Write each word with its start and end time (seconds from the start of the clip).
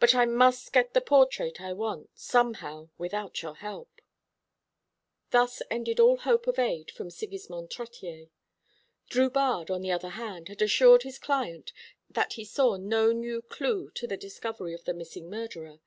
But 0.00 0.12
I 0.12 0.24
must 0.24 0.72
get 0.72 0.92
the 0.92 1.00
portrait 1.00 1.60
I 1.60 1.72
want, 1.72 2.10
somehow, 2.18 2.88
without 2.98 3.42
your 3.42 3.54
help." 3.54 4.00
Thus 5.30 5.62
ended 5.70 6.00
all 6.00 6.16
hope 6.16 6.48
of 6.48 6.58
aid 6.58 6.90
from 6.90 7.10
Sigismond 7.12 7.70
Trottier. 7.70 8.26
Drubarde, 9.08 9.70
on 9.72 9.82
the 9.82 9.92
other 9.92 10.08
hand, 10.18 10.48
had 10.48 10.62
assured 10.62 11.04
his 11.04 11.20
client 11.20 11.72
that 12.10 12.32
he 12.32 12.44
saw 12.44 12.74
no 12.76 13.12
new 13.12 13.40
clue 13.40 13.90
to 13.92 14.08
the 14.08 14.16
discovery 14.16 14.74
of 14.74 14.82
the 14.82 14.92
missing 14.94 15.30
murderer. 15.30 15.78